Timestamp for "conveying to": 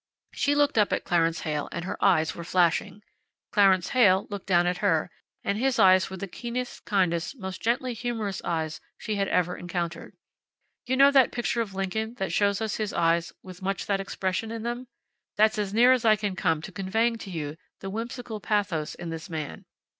16.71-17.29